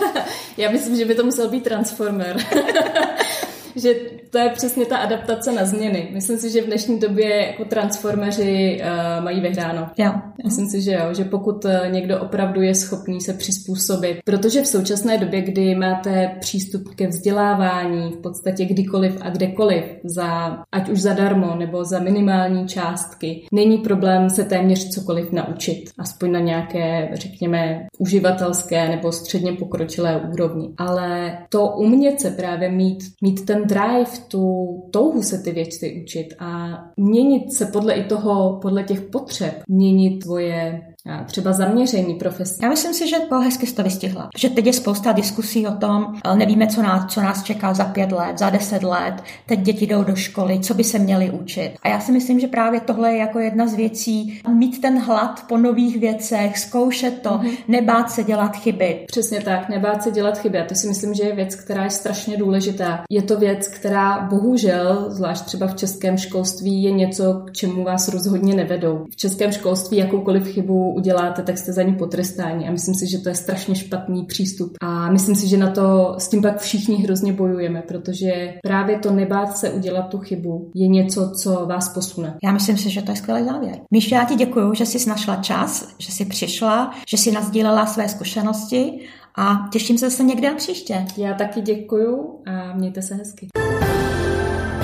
Já 0.56 0.70
myslím, 0.70 0.96
že 0.96 1.04
by 1.04 1.14
to 1.14 1.24
musel 1.24 1.48
být 1.48 1.64
Transformer. 1.64 2.36
že 3.80 3.94
to 4.30 4.38
je 4.38 4.48
přesně 4.48 4.86
ta 4.86 4.96
adaptace 4.96 5.52
na 5.52 5.64
změny. 5.64 6.08
Myslím 6.12 6.38
si, 6.38 6.50
že 6.50 6.62
v 6.62 6.66
dnešní 6.66 6.98
době 6.98 7.46
jako 7.46 7.64
transformeři 7.64 8.80
uh, 8.80 9.24
mají 9.24 9.40
vyhráno. 9.40 9.90
Jo. 9.96 10.12
Myslím 10.44 10.68
si, 10.68 10.82
že 10.82 10.92
jo, 10.92 11.14
že 11.14 11.24
pokud 11.24 11.64
eh, 11.64 11.88
někdo 11.90 12.20
opravdu 12.20 12.62
je 12.62 12.74
schopný 12.74 13.20
se 13.20 13.32
přizpůsobit, 13.32 14.16
protože 14.24 14.62
v 14.62 14.66
současné 14.66 15.18
době, 15.18 15.42
kdy 15.42 15.74
máte 15.74 16.36
přístup 16.40 16.94
ke 16.94 17.06
vzdělávání 17.06 18.12
v 18.12 18.16
podstatě 18.16 18.64
kdykoliv 18.64 19.18
a 19.20 19.30
kdekoliv, 19.30 19.84
za, 20.04 20.58
ať 20.72 20.88
už 20.88 21.00
zadarmo 21.00 21.54
nebo 21.54 21.84
za 21.84 21.98
minimální 21.98 22.68
částky, 22.68 23.46
není 23.52 23.78
problém 23.78 24.30
se 24.30 24.44
téměř 24.44 24.88
cokoliv 24.88 25.32
naučit, 25.32 25.90
aspoň 25.98 26.32
na 26.32 26.40
nějaké, 26.40 27.08
řekněme, 27.12 27.86
uživatelské 27.98 28.88
nebo 28.88 29.12
středně 29.12 29.52
pokročilé 29.52 30.20
úrovni. 30.32 30.70
Ale 30.78 31.38
to 31.48 31.66
umět 31.66 32.20
se 32.20 32.30
právě 32.30 32.70
mít, 32.70 32.98
mít 33.22 33.46
ten 33.46 33.66
drive, 33.68 34.10
tu 34.28 34.42
touhu 34.90 35.22
se 35.22 35.38
ty 35.38 35.52
věci 35.52 36.00
učit 36.02 36.34
a 36.38 36.78
měnit 36.96 37.52
se 37.52 37.66
podle 37.66 37.94
i 37.94 38.04
toho, 38.04 38.58
podle 38.62 38.82
těch 38.82 39.00
potřeb, 39.00 39.54
měnit 39.68 40.22
tvoje 40.22 40.80
třeba 41.26 41.52
zaměření 41.52 42.14
profesí. 42.14 42.58
Já 42.62 42.68
myslím 42.68 42.94
si, 42.94 43.08
že 43.08 43.16
to 43.28 43.40
hezky 43.40 43.66
to 43.66 43.82
vystihla. 43.82 44.28
Že 44.38 44.50
teď 44.50 44.66
je 44.66 44.72
spousta 44.72 45.12
diskusí 45.12 45.66
o 45.66 45.72
tom, 45.72 46.14
nevíme, 46.34 46.66
co 46.66 46.82
nás, 46.82 47.12
co 47.12 47.20
nás 47.20 47.42
čeká 47.42 47.74
za 47.74 47.84
pět 47.84 48.12
let, 48.12 48.38
za 48.38 48.50
deset 48.50 48.82
let, 48.82 49.14
teď 49.46 49.60
děti 49.60 49.86
jdou 49.86 50.04
do 50.04 50.16
školy, 50.16 50.60
co 50.60 50.74
by 50.74 50.84
se 50.84 50.98
měly 50.98 51.30
učit. 51.30 51.74
A 51.82 51.88
já 51.88 52.00
si 52.00 52.12
myslím, 52.12 52.40
že 52.40 52.46
právě 52.46 52.80
tohle 52.80 53.12
je 53.12 53.18
jako 53.18 53.38
jedna 53.38 53.66
z 53.66 53.74
věcí, 53.74 54.40
mít 54.54 54.80
ten 54.80 54.98
hlad 55.02 55.44
po 55.48 55.58
nových 55.58 55.98
věcech, 55.98 56.58
zkoušet 56.58 57.22
to, 57.22 57.30
mm-hmm. 57.30 57.56
nebát 57.68 58.10
se 58.10 58.24
dělat 58.24 58.56
chyby. 58.56 59.04
Přesně 59.06 59.40
tak, 59.40 59.68
nebát 59.68 60.02
se 60.02 60.10
dělat 60.10 60.38
chyby. 60.38 60.58
A 60.58 60.64
to 60.64 60.74
si 60.74 60.88
myslím, 60.88 61.14
že 61.14 61.22
je 61.22 61.34
věc, 61.34 61.54
která 61.54 61.84
je 61.84 61.90
strašně 61.90 62.36
důležitá. 62.36 63.04
Je 63.10 63.22
to 63.22 63.38
věc, 63.38 63.68
která 63.68 64.20
bohužel, 64.20 65.06
zvlášť 65.08 65.44
třeba 65.44 65.66
v 65.66 65.74
českém 65.74 66.18
školství, 66.18 66.82
je 66.82 66.90
něco, 66.90 67.42
k 67.46 67.52
čemu 67.52 67.84
vás 67.84 68.08
rozhodně 68.08 68.54
nevedou. 68.54 69.06
V 69.10 69.16
českém 69.16 69.52
školství 69.52 69.96
jakoukoliv 69.96 70.46
chybu 70.46 70.87
uděláte, 70.90 71.42
tak 71.42 71.58
jste 71.58 71.72
za 71.72 71.82
ní 71.82 71.94
potrestáni. 71.94 72.68
A 72.68 72.70
myslím 72.70 72.94
si, 72.94 73.06
že 73.06 73.18
to 73.18 73.28
je 73.28 73.34
strašně 73.34 73.74
špatný 73.74 74.24
přístup. 74.24 74.72
A 74.80 75.10
myslím 75.10 75.36
si, 75.36 75.48
že 75.48 75.56
na 75.56 75.70
to 75.70 76.14
s 76.18 76.28
tím 76.28 76.42
pak 76.42 76.60
všichni 76.60 76.96
hrozně 76.96 77.32
bojujeme, 77.32 77.82
protože 77.82 78.54
právě 78.62 78.98
to 78.98 79.12
nebát 79.12 79.56
se 79.56 79.70
udělat 79.70 80.02
tu 80.02 80.18
chybu 80.18 80.70
je 80.74 80.88
něco, 80.88 81.30
co 81.30 81.66
vás 81.66 81.88
posune. 81.88 82.36
Já 82.44 82.52
myslím 82.52 82.76
si, 82.78 82.90
že 82.90 83.02
to 83.02 83.10
je 83.10 83.16
skvělý 83.16 83.44
závěr. 83.44 83.78
Míši, 83.90 84.14
já 84.14 84.24
ti 84.24 84.34
děkuji, 84.34 84.74
že 84.74 84.86
jsi 84.86 85.08
našla 85.08 85.36
čas, 85.36 85.88
že 85.98 86.12
jsi 86.12 86.24
přišla, 86.24 86.90
že 87.08 87.16
jsi 87.16 87.32
nazdílela 87.32 87.86
své 87.86 88.08
zkušenosti 88.08 89.00
a 89.36 89.68
těším 89.72 89.98
se 89.98 90.10
zase 90.10 90.24
někde 90.24 90.50
na 90.50 90.56
příště. 90.56 91.06
Já 91.16 91.34
taky 91.34 91.60
děkuji 91.60 92.42
a 92.46 92.76
mějte 92.76 93.02
se 93.02 93.14
hezky. 93.14 93.48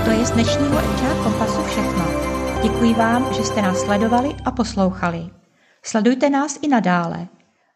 To 0.04 0.10
je 0.10 0.26
z 0.26 0.30
dnešního 0.30 0.76
HR 0.76 1.22
Kompasu 1.24 1.62
všechno. 1.62 2.04
Děkuji 2.62 2.94
vám, 2.94 3.34
že 3.34 3.44
jste 3.44 3.62
nás 3.62 3.78
sledovali 3.78 4.28
a 4.44 4.50
poslouchali. 4.50 5.43
Sledujte 5.86 6.30
nás 6.30 6.58
i 6.62 6.68
nadále. 6.68 7.28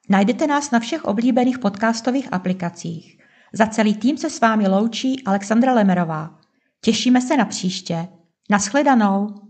Najdete 0.08 0.46
nás 0.46 0.70
na 0.70 0.80
všech 0.80 1.04
oblíbených 1.04 1.58
podcastových 1.58 2.32
aplikacích. 2.32 3.18
Za 3.52 3.66
celý 3.66 3.94
tým 3.94 4.18
se 4.18 4.30
s 4.30 4.40
vámi 4.40 4.68
loučí 4.68 5.24
Alexandra 5.24 5.74
Lemerová. 5.74 6.38
Těšíme 6.80 7.20
se 7.20 7.36
na 7.36 7.44
příště. 7.44 8.08
Naschledanou. 8.50 9.47